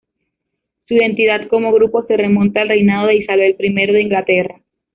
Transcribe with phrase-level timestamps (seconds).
[0.87, 4.59] Su identidad como grupo se remonta al reinado de Isabel I de Inglaterra.